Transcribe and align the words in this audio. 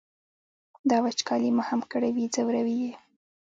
دا 0.89 0.97
وچکالي 1.05 1.49
ما 1.57 1.63
هم 1.69 1.81
کړوي 1.91 2.25
ځوروي 2.33 2.75
یې. 2.83 2.93